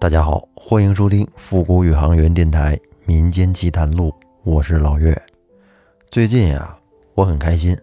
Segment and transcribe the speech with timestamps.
[0.00, 4.10] 大家好，欢迎收听复古宇航员电台民间奇谈录，
[4.44, 5.14] 我是老岳。
[6.10, 6.74] 最近呀，
[7.14, 7.76] 我很开心，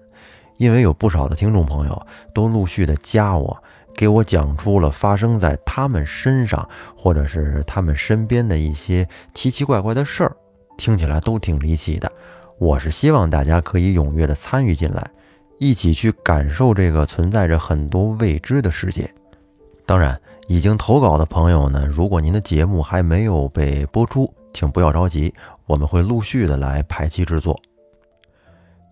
[0.58, 3.56] 因为有不少的听众朋友都陆续的加我，
[3.94, 10.36] 给我讲出了发生在他们身上或者是他们身边的一些奇奇怪怪的事儿，
[10.76, 12.12] 听起来都挺离奇的。
[12.58, 15.08] 我是希望大家可以踊跃的参与进来，
[15.60, 19.08] 一起去感受这个存在着很多未知的世界。
[19.86, 20.20] 当然。
[20.48, 25.34] 已经投稿的朋友呢，如果您的节目还没有被播出，请不要着急，
[25.66, 27.60] 我们会陆续的来排期制作。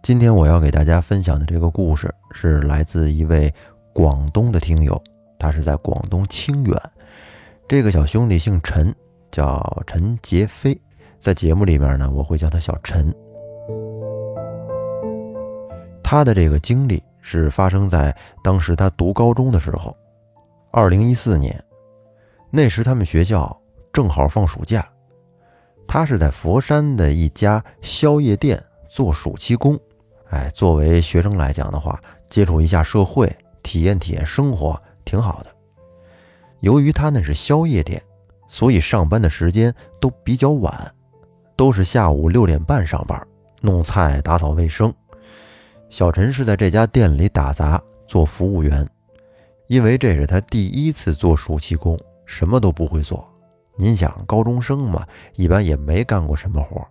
[0.03, 3.51] 今天我要给大家分享的这个故事是来自一位
[3.93, 5.01] 广东的听友，
[5.39, 6.77] 他是在广东清远。
[7.69, 8.93] 这个小兄弟姓陈，
[9.31, 10.77] 叫陈杰飞，
[11.21, 13.15] 在节目里面呢，我会叫他小陈。
[16.03, 19.95] 他的这个经历是发生在当时他读高中的时候。
[20.77, 21.57] 二零一四年，
[22.51, 23.61] 那时他们学校
[23.93, 24.85] 正好放暑假，
[25.87, 29.79] 他是在佛山的一家宵夜店做暑期工。
[30.31, 31.97] 哎，作为学生来讲的话，
[32.29, 35.49] 接触一下社会，体验体验生活，挺好的。
[36.59, 38.03] 由于他那是宵夜店，
[38.49, 40.93] 所以上班的时间都比较晚，
[41.55, 43.25] 都是下午六点半上班，
[43.61, 44.93] 弄菜、打扫卫生。
[45.89, 48.85] 小陈是在这家店里打杂，做服务员。
[49.67, 53.27] 因为这是他第一次做暑期工，什么都不会做。
[53.77, 56.85] 您想，高中生嘛，一般也没干过什么活。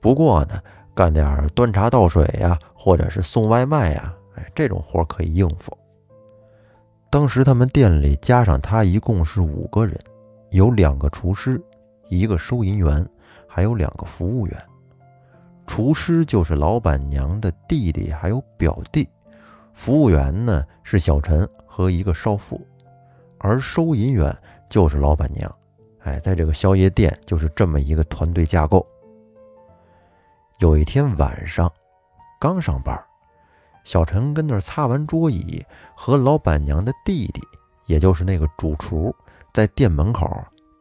[0.00, 0.60] 不过呢，
[0.94, 5.76] 干点端茶倒水呀，或者是送外卖呀，哎，这种活可以应付。
[7.10, 9.98] 当时他们店里加上他一共是五个人，
[10.50, 11.60] 有两个厨师，
[12.08, 13.06] 一个收银员，
[13.46, 14.56] 还有两个服务员。
[15.66, 19.08] 厨师就是老板娘的弟弟，还有表弟。
[19.74, 21.48] 服务员呢是小陈。
[21.78, 22.60] 和一个少妇，
[23.38, 24.36] 而收银员
[24.68, 25.48] 就是老板娘。
[26.00, 28.84] 哎，在这个宵夜店就是这么一个团队架构。
[30.58, 31.72] 有一天晚上，
[32.40, 33.00] 刚上班，
[33.84, 37.40] 小陈跟那儿擦完桌椅，和老板娘的弟弟，
[37.86, 39.14] 也就是那个主厨，
[39.54, 40.28] 在店门口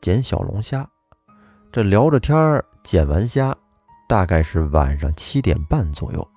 [0.02, 0.90] 捡小龙虾。
[1.72, 3.56] 这聊着天儿，捡完虾，
[4.10, 6.28] 大概是晚上七点半左右。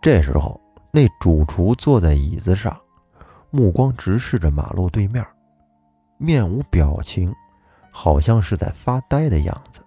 [0.00, 0.58] 这时候，
[0.90, 2.74] 那主厨坐在椅子上。
[3.54, 5.24] 目光直视着马路对面，
[6.18, 7.32] 面无表情，
[7.92, 9.80] 好像是在发呆的样子。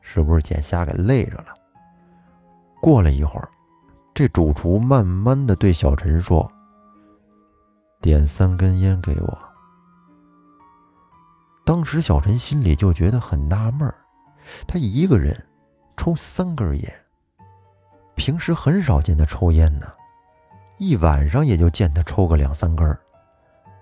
[0.00, 1.54] 是不是捡虾给累着了？
[2.82, 3.48] 过了一会儿，
[4.12, 6.50] 这主厨慢慢的对小陈说
[8.02, 9.38] ：“点三根烟给我。”
[11.64, 13.94] 当时小陈心里就觉得很纳闷儿，
[14.66, 15.46] 他一个人
[15.96, 16.92] 抽三根烟，
[18.16, 19.86] 平时很少见他抽烟呢。
[20.78, 22.98] 一晚上也就见他抽个两三根儿，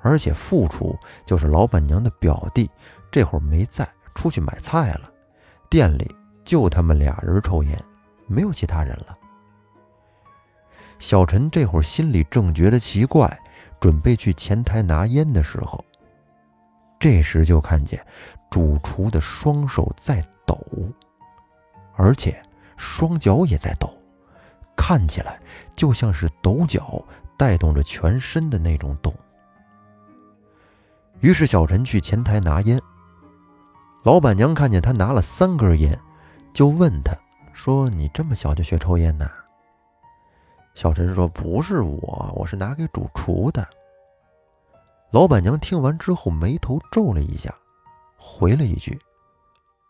[0.02, 2.70] 而且副厨就是老板娘的表弟，
[3.10, 5.10] 这会儿没在，出去买菜了。
[5.70, 6.14] 店里
[6.44, 7.78] 就他们俩人抽烟，
[8.26, 9.16] 没有其他人了。
[10.98, 13.40] 小陈这会儿心里正觉得奇怪，
[13.80, 15.82] 准备去前台拿烟的时候，
[17.00, 18.04] 这时就看见
[18.50, 20.56] 主厨的双手在抖，
[21.94, 22.40] 而且
[22.76, 23.92] 双脚也在抖。
[24.76, 25.40] 看起来
[25.76, 27.02] 就像是抖脚
[27.36, 29.12] 带动着全身的那种抖。
[31.20, 32.80] 于是小陈去前台拿烟，
[34.02, 35.98] 老板娘看见他拿了三根烟，
[36.52, 37.14] 就问他
[37.52, 39.30] 说：“你这么小就学抽烟呢？”
[40.74, 43.64] 小陈说：“不是我，我是拿给主厨的。”
[45.12, 47.54] 老板娘听完之后眉头皱了一下，
[48.16, 48.98] 回了一句：“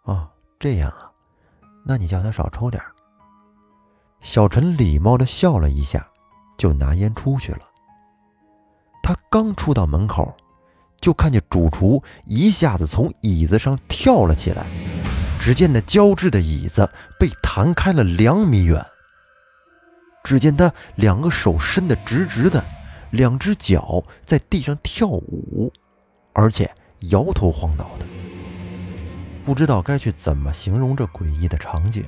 [0.04, 0.28] 哦，
[0.58, 1.10] 这样啊，
[1.86, 2.82] 那你叫他少抽点。”
[4.22, 6.06] 小陈礼貌地笑了一下，
[6.56, 7.60] 就拿烟出去了。
[9.02, 10.34] 他刚出到门口，
[11.00, 14.66] 就看见主厨一下子从椅子上跳了起来。
[15.40, 16.88] 只见那胶质的椅子
[17.18, 18.80] 被弹开了两米远。
[20.22, 22.64] 只见他两个手伸得直直的，
[23.10, 25.72] 两只脚在地上跳舞，
[26.32, 26.72] 而且
[27.10, 28.06] 摇头晃脑的。
[29.44, 32.04] 不知道该去怎么形容这诡异的场景。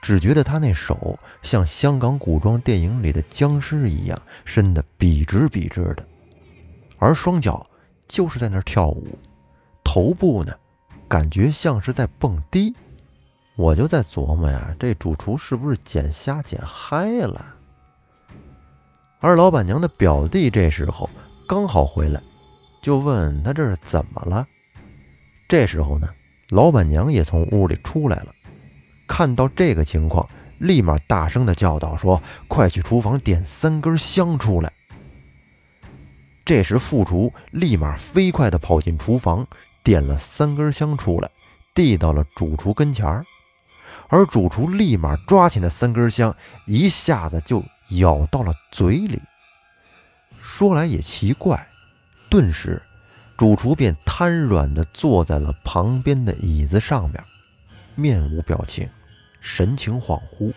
[0.00, 6.06] 只觉得他那手像香港古装电影里的僵尸一样伸得笔直笔直的，
[6.98, 7.66] 而双脚
[8.06, 9.18] 就是在那儿跳舞，
[9.84, 10.54] 头部呢，
[11.08, 12.74] 感觉像是在蹦迪。
[13.56, 17.54] 我就在琢磨呀，这主厨是不是捡虾捡嗨了？
[19.18, 21.10] 而老板娘的表弟这时候
[21.46, 22.22] 刚好回来，
[22.80, 24.46] 就问他这是怎么了。
[25.48, 26.08] 这时候呢，
[26.50, 28.32] 老板娘也从屋里出来了。
[29.08, 30.28] 看到这个情况，
[30.58, 34.72] 立马大声的叫道：“说快去厨房点三根香出来。”
[36.44, 39.46] 这时副厨立马飞快的跑进厨房，
[39.82, 41.30] 点了三根香出来，
[41.74, 43.24] 递到了主厨跟前儿，
[44.08, 46.34] 而主厨立马抓起那三根香，
[46.66, 47.62] 一下子就
[47.98, 49.20] 咬到了嘴里。
[50.40, 51.68] 说来也奇怪，
[52.30, 52.82] 顿时，
[53.36, 57.22] 主厨便瘫软的坐在了旁边的椅子上面，
[57.94, 58.88] 面无表情，
[59.40, 60.52] 神情恍惚，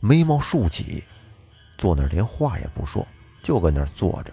[0.00, 1.04] 眉毛竖起，
[1.78, 3.06] 坐那儿连话也不说，
[3.42, 4.32] 就搁那儿坐着。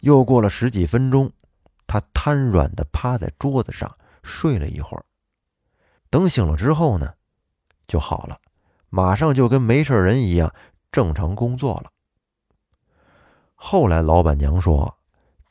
[0.00, 1.30] 又过了十几分钟，
[1.86, 5.04] 他瘫软地趴在桌子上睡了一会儿。
[6.10, 7.14] 等醒了之后呢，
[7.86, 8.38] 就好了，
[8.90, 10.52] 马上就跟没事人一样
[10.90, 11.90] 正常工作了。
[13.54, 14.98] 后来老板娘说，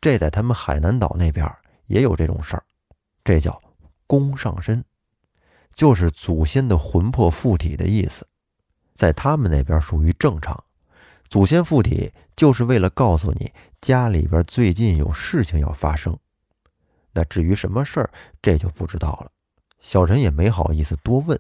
[0.02, 1.50] 这在他们海南岛那边
[1.88, 2.64] 也有这种事儿，
[3.24, 3.62] 这叫
[4.06, 4.84] 公上身，
[5.74, 8.28] 就是祖先的魂魄附体的意思，
[8.94, 10.64] 在他们那边属于正常。
[11.28, 16.18] 祖先附体就是为了告诉你家里边最近有事情要发生。
[17.14, 18.10] 那至于什么事儿，
[18.42, 19.32] 这就不知道了。
[19.80, 21.40] 小陈也没好意思多问。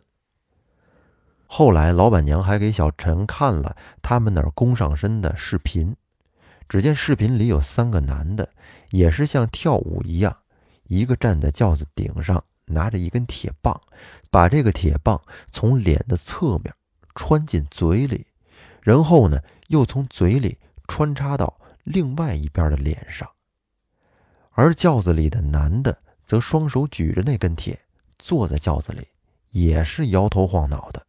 [1.45, 5.95] 后来老板娘还给小陈看了他们那儿公上身的视频。
[6.69, 8.49] 只见视频里有三个男的，
[8.91, 10.33] 也是像跳舞一样，
[10.85, 12.41] 一个站在轿子顶上，
[12.73, 13.79] 拿着一根铁棒，
[14.29, 15.21] 把这个铁棒
[15.51, 16.73] 从脸的侧面
[17.15, 18.25] 穿进嘴里，
[18.81, 20.57] 然后呢，又从嘴里
[20.87, 23.29] 穿插到另外一边的脸上。
[24.51, 27.79] 而轿子里的男的则双手举着那根铁，
[28.19, 29.07] 坐在轿子里，
[29.49, 31.05] 也是摇头晃脑的。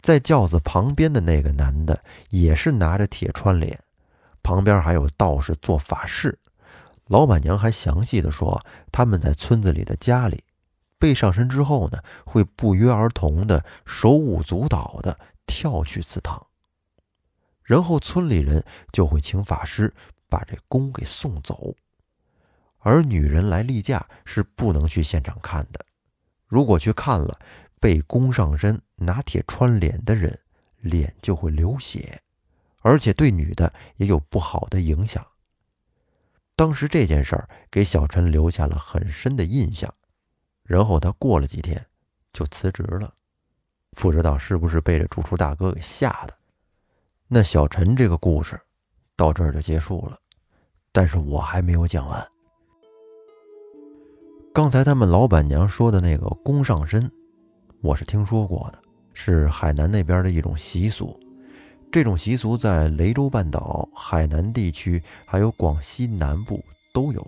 [0.00, 3.78] 在轿子旁边的那个男的也是拿着铁穿脸。
[4.42, 6.38] 旁边还有道士做法事，
[7.08, 10.44] 老板娘还详细的说，他们在村子里的家里
[10.98, 16.46] 被上身之后呢，会不约而同的手舞足蹈的跳去祠堂，
[17.62, 19.92] 然后村里人就会请法师
[20.28, 21.74] 把这弓给送走，
[22.78, 25.84] 而女人来例假是不能去现场看的，
[26.46, 27.38] 如果去看了，
[27.80, 30.38] 被弓上身拿铁穿脸的人
[30.80, 32.20] 脸就会流血。
[32.80, 35.26] 而且对女的也有不好的影响。
[36.58, 39.94] 当时这件事儿给小陈留下了很深的印象，
[40.64, 41.86] 然后他过了几天
[42.32, 43.14] 就辞职了，
[43.92, 46.34] 不知道是不是被这主厨大哥给吓的。
[47.28, 48.60] 那小陈这个故事
[49.14, 50.18] 到这儿就结束了，
[50.90, 52.26] 但是我还没有讲完。
[54.52, 57.08] 刚才他们老板娘说的那个公上身，
[57.82, 58.82] 我是听说过的，
[59.14, 61.16] 是海南那边的一种习俗。
[61.90, 66.62] 这种习俗在雷州半岛、海南地区还有广西南部
[66.92, 67.26] 都有，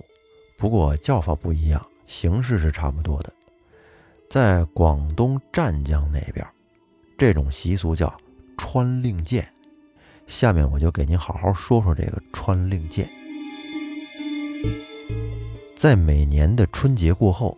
[0.59, 3.33] 不过叫法不一样，形式是差不多的。
[4.29, 6.47] 在广东湛江那边，
[7.17, 8.15] 这种习俗叫
[8.59, 9.49] 穿令箭。
[10.27, 13.11] 下面我就给您好好说说这个穿令箭。
[15.75, 17.57] 在每年的春节过后，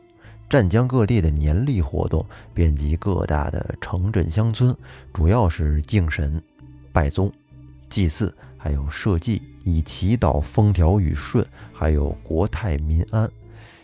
[0.48, 4.74] 湛江各地的年例活动遍及各大的城镇乡村，
[5.12, 6.40] 主要是敬神。
[6.92, 7.32] 拜宗、
[7.88, 13.30] 祭祀，还有社稷，以祈祷风调雨顺，还有国泰民安。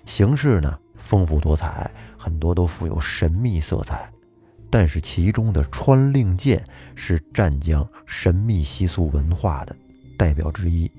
[0.05, 4.13] 形式呢丰富多彩，很多都富有神秘色彩。
[4.71, 6.63] 但是其中的穿令箭
[6.95, 9.75] 是湛江神秘习俗文化的
[10.19, 10.91] 代表之一。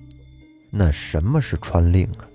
[0.71, 2.25] 那什么是穿令啊？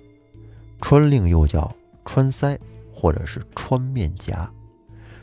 [0.79, 2.57] 穿令又叫穿腮，
[2.93, 4.49] 或者是穿面颊。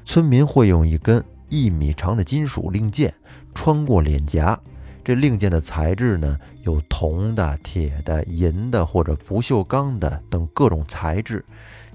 [0.05, 3.15] 村民会用一根一米长的金属令箭。
[3.55, 4.59] 穿过脸颊，
[5.05, 11.45] 这令箭的材质呢，有铜的、铁的、银的或者不锈钢的等各种材质，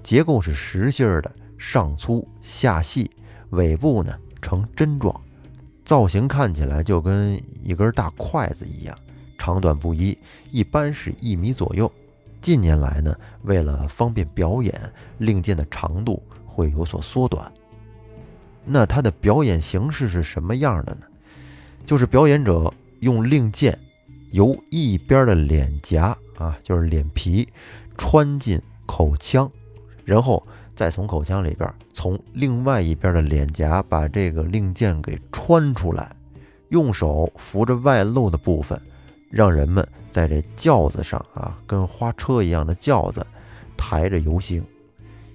[0.02, 3.10] 结构是实心儿的，上粗下细，
[3.50, 5.20] 尾部呢呈针状，
[5.84, 8.96] 造型看起来就跟一根大筷子一样，
[9.36, 10.16] 长短不一，
[10.50, 11.90] 一般是一米左右。
[12.40, 13.12] 近年来呢，
[13.42, 14.72] 为了方便表演，
[15.18, 17.52] 令箭的长度会有所缩短。
[18.64, 21.06] 那它的表演形式是什么样的呢？
[21.88, 23.78] 就是表演者用令箭
[24.32, 27.48] 由一边的脸颊啊，就是脸皮
[27.96, 29.50] 穿进口腔，
[30.04, 36.14] 然后再从口腔里边从另外一边的脸颊把这个令箭给穿出来，
[36.68, 38.78] 用手扶着外露的部分，
[39.30, 43.26] 让人们在这轿子上啊，跟花车一样的轿子
[43.78, 44.62] 抬着游行，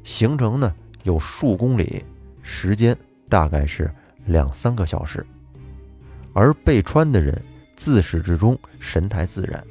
[0.04, 2.04] 行程呢有数公里，
[2.44, 2.96] 时间
[3.28, 3.92] 大概是
[4.28, 5.26] 两三个小时。
[6.34, 7.42] 而被穿的人
[7.76, 9.66] 自始至终神态自然。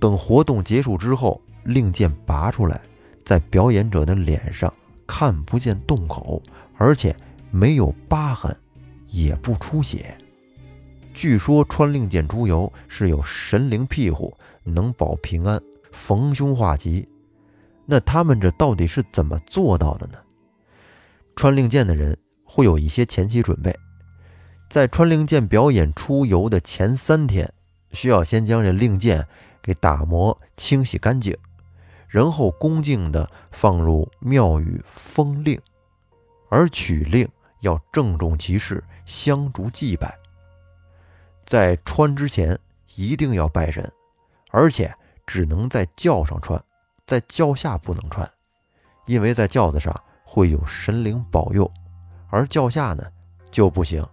[0.00, 2.80] 等活动结束之后，令箭拔出来，
[3.24, 4.72] 在表演者的脸上
[5.06, 6.42] 看不见洞口，
[6.76, 7.14] 而且
[7.50, 8.54] 没有疤痕，
[9.08, 10.16] 也不出血。
[11.14, 17.08] 据说穿令箭出游是有神灵庇护，能保平安、逢凶化吉。
[17.86, 20.18] 那他们这到底是怎么做到的呢？
[21.36, 23.74] 穿令箭的人会有一些前期准备，
[24.68, 27.52] 在穿令箭表演出游的前三天，
[27.92, 29.26] 需要先将这令箭
[29.62, 31.36] 给打磨清洗干净，
[32.08, 35.60] 然后恭敬地放入庙宇封令，
[36.48, 37.28] 而取令
[37.60, 40.18] 要郑重其事，香烛祭拜。
[41.46, 42.58] 在穿之前
[42.96, 43.92] 一定要拜神，
[44.50, 44.94] 而且
[45.26, 46.62] 只能在轿上穿，
[47.06, 48.28] 在轿下不能穿，
[49.06, 49.94] 因为在轿子上。
[50.26, 51.70] 会有神灵保佑，
[52.28, 53.04] 而轿下呢
[53.52, 54.04] 就不行。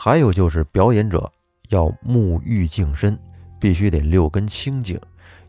[0.00, 1.28] 还有就是表演者
[1.70, 3.18] 要沐浴净身，
[3.58, 4.96] 必须得六根清净，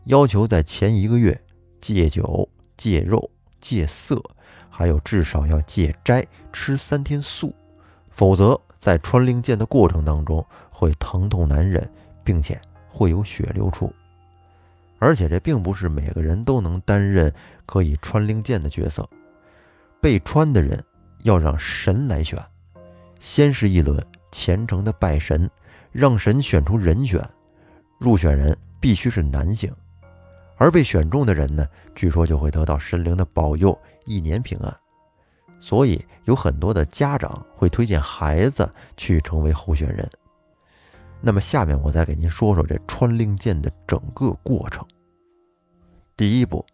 [0.06, 1.40] 要求在前一个月
[1.80, 3.30] 戒酒、戒肉、
[3.60, 4.20] 戒色，
[4.68, 7.54] 还有至少要戒斋，吃三天素，
[8.10, 11.88] 否则在穿令箭的过程当中会疼痛难忍，
[12.24, 13.88] 并且会有血流出。
[14.98, 17.32] 而且这并不是每个人都能担任
[17.66, 19.08] 可以穿令箭的角色。
[20.00, 20.84] 被穿的人
[21.22, 22.36] 要让神来选，
[23.20, 25.50] 先是一轮虔诚的拜神，
[25.92, 27.22] 让神选出人选。
[27.98, 29.70] 入选人必须是男性，
[30.56, 34.74] 而被选中的人呢，据说就会得到神灵的保佑，一年平安。
[35.60, 40.10] 所以有很多的家长会推荐孩子去成为候选人。
[41.20, 44.82] 那么下面我再给您说说这穿令箭的整个过程。
[46.16, 46.64] 第一步，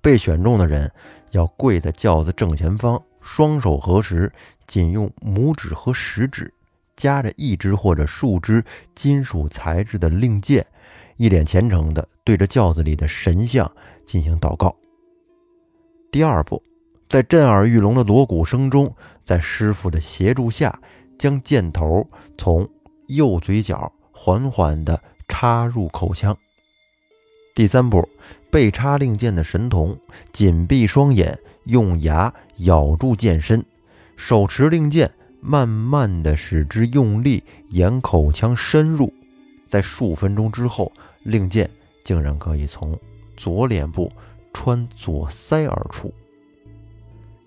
[0.00, 0.90] 被选中的人。
[1.30, 4.32] 要跪在轿子正前方，双手合十，
[4.68, 6.53] 仅用拇指和食指
[6.96, 10.66] 夹着一支或者数支金属材质的令箭，
[11.16, 13.70] 一脸虔诚地对着轿子里的神像
[14.04, 14.74] 进行祷告。
[16.10, 16.62] 第二步，
[17.08, 20.78] 在震耳欲聋的锣鼓声中，在师傅的协助下，
[21.18, 22.08] 将箭头
[22.38, 22.68] 从
[23.08, 26.36] 右嘴角缓缓地插入口腔。
[27.54, 28.08] 第三步，
[28.50, 29.98] 被插令箭的神童
[30.32, 33.64] 紧闭双眼，用牙咬住箭身，
[34.16, 35.12] 手持令箭，
[35.46, 39.12] 慢慢的使之用力沿口腔深入。
[39.66, 40.90] 在数分钟之后，
[41.24, 41.68] 令箭
[42.02, 42.98] 竟然可以从
[43.36, 44.10] 左脸部
[44.54, 46.12] 穿左腮而出。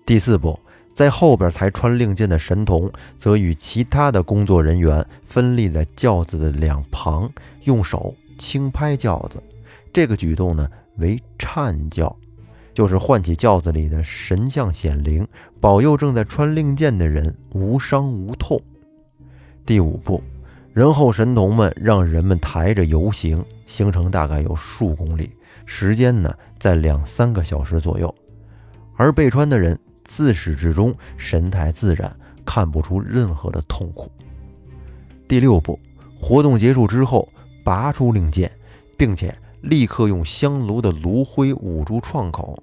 [0.06, 0.58] 第四步，
[0.92, 7.28] 在后边才穿令箭的神童，则与其他的工作人员分立在轿子的两旁，
[7.64, 9.42] 用手轻拍轿子。
[9.92, 12.16] 这个举动呢为颤轿，
[12.78, 15.26] 就是唤起轿子里的神像显灵，
[15.60, 18.62] 保佑正在穿令箭的人无伤无痛。
[19.66, 20.22] 第五步，
[20.72, 25.32] 人后神童们让人们抬着游行，行程大概有数公里，
[25.66, 28.14] 时间呢在两三个小时左右。
[28.96, 34.08] 而被穿的人自始至终神态自然，看不出任何的痛苦。
[35.26, 35.76] 第六步，
[36.16, 37.28] 活动结束之后，
[37.64, 38.48] 拔出令箭，
[38.96, 39.36] 并且。
[39.62, 42.62] 立刻用香炉的炉灰捂住创口，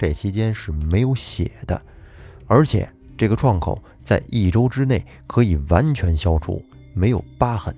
[0.00, 1.78] 这期间是没有血的，
[2.46, 6.64] 而且这个创口在一周之内可以完全消除，
[6.94, 7.74] 没有疤痕。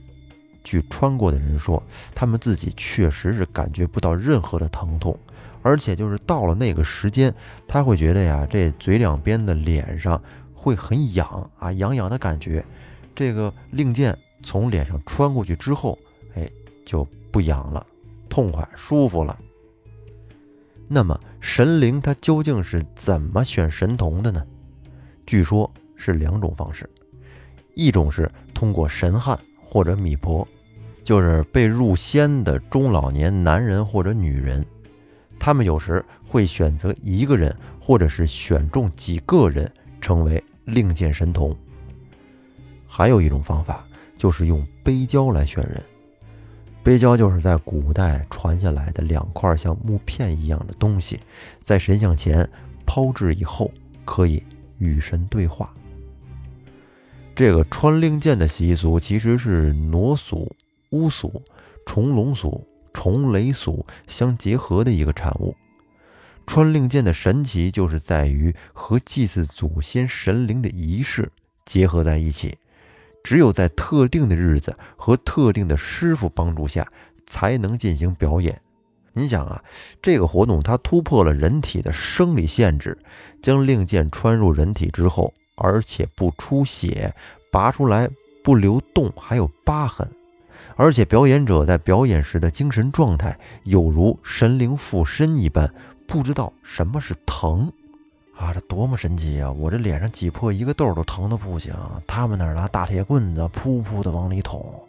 [0.62, 1.82] 据穿过的人说，
[2.14, 5.18] 他们自己确实是感觉不到任何的疼痛，
[5.62, 7.34] 而且就是到了那个时间，
[7.66, 10.22] 他会觉得呀，这嘴两边的脸上
[10.54, 12.64] 会很痒啊，痒痒的感觉。
[13.16, 15.98] 这个令箭从脸上穿过去之后，
[16.36, 16.48] 哎，
[16.86, 17.84] 就不痒了。
[18.28, 19.36] 痛快舒服了。
[20.94, 24.44] 那么神灵他究竟是怎么选神童的呢？
[25.24, 26.86] 据说是两种方式，
[27.74, 30.46] 一种是通过神汉或者米婆，
[31.02, 34.62] 就是被入仙的中老年男人或者女人，
[35.38, 41.56] 他们有时会选择一个人，或者是选中几个人成为令箭神童。
[42.86, 43.86] 还有一种方法
[44.18, 45.82] 就是用背胶来选人。
[46.82, 51.20] 背胶就是在古代传下来的两块像木片一样的东西，
[51.62, 52.48] 在神像前
[52.84, 53.70] 抛掷以后，
[54.04, 54.42] 可以
[54.78, 55.72] 与神对话。
[57.36, 60.54] 这个穿令箭的习俗其实是傩俗、
[60.90, 61.40] 巫俗、
[61.86, 65.56] 重龙俗、重雷俗相结合的一个产物。
[66.46, 71.30] 穿令箭的神奇就是在于和祭祀祖先神灵的仪式
[71.64, 72.58] 结合在一起。
[73.22, 76.86] 只有在特定的日子和特定的师傅帮助下，
[77.26, 78.60] 才能进行表演。
[79.14, 79.62] 您想啊，
[80.00, 82.96] 这个活动它突破了人体的生理限制，
[83.42, 87.14] 将令箭穿入人体之后，而且不出血，
[87.50, 88.08] 拔出来
[88.42, 90.10] 不留洞，还有疤痕，
[90.76, 95.72] 而且表演者在表演时的精神状态有如神灵附身一般，
[96.06, 97.70] 不知道什么是疼。
[98.34, 99.50] 啊，这多么神奇啊！
[99.52, 101.72] 我这脸上挤破一个痘都疼得不行，
[102.06, 104.82] 他们那儿拿大铁棍子噗噗的往里捅。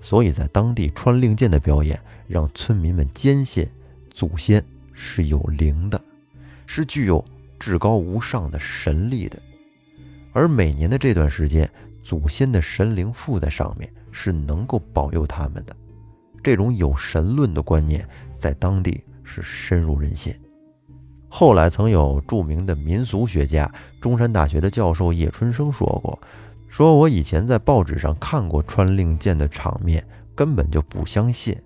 [0.00, 3.68] 所以在当地穿令箭的表演，让村民们坚信
[4.10, 6.00] 祖先是有灵的，
[6.66, 7.22] 是具有
[7.58, 9.38] 至高无上的神力的。
[10.32, 11.68] 而每年的这段时间，
[12.02, 15.76] 祖先的神灵附在上面，是能够保佑他们的。
[16.42, 20.34] 这种有神论的观念在当地是深入人心。
[21.32, 26.20] 后来曾有著名的民俗学家、中山大学的教授叶春生说过
[26.68, 31.56] ：“说我以前在报纸上看过穿令箭的场面，根本就不相信。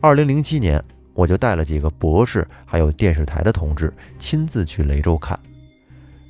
[0.00, 0.82] 二零零七年，
[1.12, 5.38] 我就带了几个博士还有电视台的同志亲自去雷州看，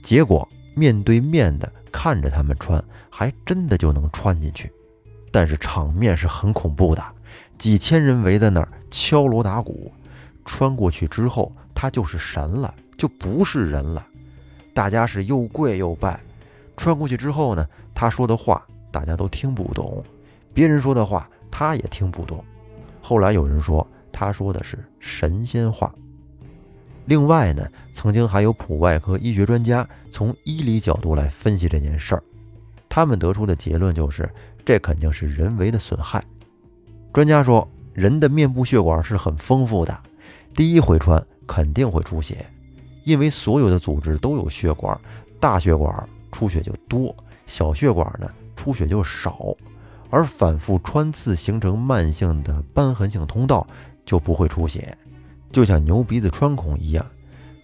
[0.03, 4.71] 结果面对面的看着他们穿，还真的就能穿进去。
[5.31, 7.03] 但是场面是很恐怖的，
[7.57, 9.93] 几千人围在那儿敲锣打鼓，
[10.45, 11.53] 穿过去之后。”
[11.85, 14.07] 他就是神了，就不是人了。
[14.73, 16.19] 大家是又跪又拜。
[16.79, 20.03] 穿过去之后呢，他说的话大家都听不懂，
[20.55, 22.43] 别人说的话他也听不懂。
[23.03, 25.95] 后来有人说他说的是神仙话。
[27.05, 32.23] 另外呢，曾经还有普外科医学专家从医理角度来分析这件事儿，
[32.89, 34.27] 他们得出的结论就是
[34.65, 36.25] 这肯定是人为的损害。
[37.13, 39.95] 专家说，人的面部血管是很丰富的，
[40.55, 41.23] 第一回穿。
[41.47, 42.45] 肯定会出血，
[43.05, 44.99] 因为所有的组织都有血管，
[45.39, 47.15] 大血管出血就多，
[47.47, 49.57] 小血管呢出血就少，
[50.11, 53.67] 而反复穿刺形成慢性的瘢痕性通道
[54.05, 54.97] 就不会出血，
[55.53, 57.05] 就像牛鼻子穿孔一样。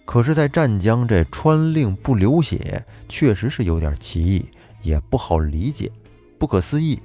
[0.03, 4.45] 可是，在湛江这穿令不流血，确实是有点奇异，
[4.81, 5.89] 也不好理解，
[6.37, 6.99] 不可思议。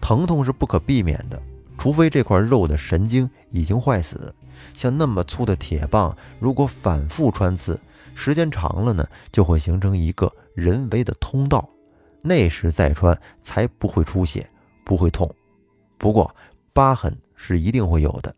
[0.00, 1.42] 疼痛是不可避免的，
[1.76, 4.32] 除非这块肉的神经已经坏死。
[4.74, 7.80] 像那么粗的铁棒，如果反复穿刺，
[8.14, 11.68] 时间长了呢，就会形成一个人为的通道，
[12.22, 14.48] 那时再穿才不会出血，
[14.84, 15.32] 不会痛。
[15.98, 16.34] 不过
[16.72, 18.34] 疤痕是一定会有的。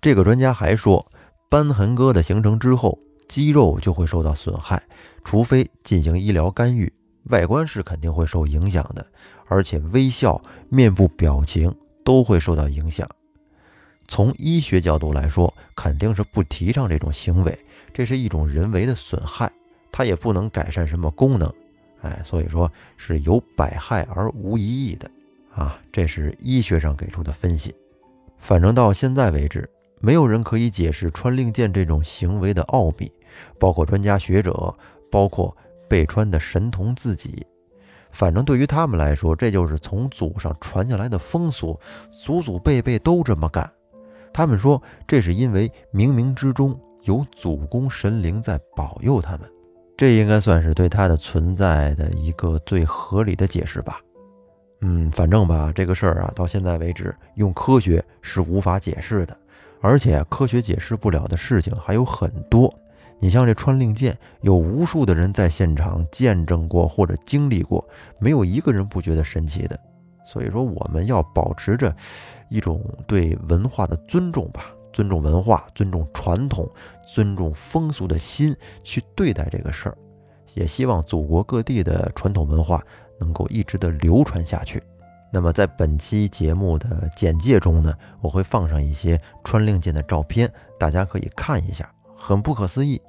[0.00, 1.06] 这个专家还说，
[1.48, 4.82] 瘢痕疙瘩形成之后，肌肉就会受到损害，
[5.24, 6.92] 除非进行医疗干预，
[7.30, 9.06] 外观是肯定会受影响的，
[9.46, 13.08] 而且微笑、面部表情都会受到影响。
[14.06, 17.58] 从医学角度来说，肯定是不提倡这种行为，
[17.92, 19.50] 这是一种人为的损害，
[19.90, 21.52] 它也不能改善什么功能，
[22.02, 25.10] 哎，所以说是有百害而无一益的
[25.54, 27.74] 啊，这是医学上给出的分析。
[28.38, 29.68] 反正到现在为止，
[30.00, 33.10] 没有人可以解释穿令箭这种行为的奥秘，
[33.58, 34.76] 包括专家学者，
[35.10, 35.56] 包括
[35.88, 37.46] 被穿的神童自己。
[38.12, 41.78] 反正对于他们来说，这就是从祖上传下来的风俗，
[42.12, 43.68] 祖祖辈辈都这么干。
[44.34, 49.48] 他们说，这是因为冥冥之中有祖公神灵在保佑他们，
[49.96, 54.00] 这应该算是对它的存在的一个最合理的解释吧。
[54.80, 59.38] 嗯，反正吧，这个事儿啊，到现在为止，用科学是无法解释的，
[59.80, 62.74] 而且科学解释不了的事情还有很多。
[63.20, 67.82] 你像这穿令箭，有无数的人在现场见证过或者经历过，
[68.18, 69.78] 没有一个人不觉得神奇的。
[70.26, 71.94] 所以说，我们要保持着
[72.48, 76.68] 一种对文化的尊重吧，尊重文化、尊重传统、
[77.06, 79.98] 尊重风俗的心去对待这个事儿。
[80.54, 82.80] 也希望祖国各地的传统文化
[83.18, 84.82] 能够一直的流传下去。
[85.32, 93.02] 那么，在本期节目的简介中呢，我会放上一些穿令箭的照片，大家可以看一下，很不可思议。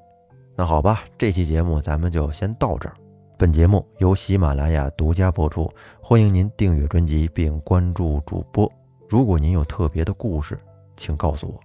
[0.55, 2.95] 那好吧，这期节目咱们就先到这儿。
[3.37, 5.71] 本节目由喜马拉雅独家播出，
[6.01, 8.84] 欢迎您订阅专辑并关注主播。
[9.07, 10.59] 如果您有特别的故事，
[10.97, 11.59] 请告诉我，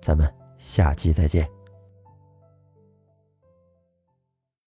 [0.00, 1.48] 咱们下期再见。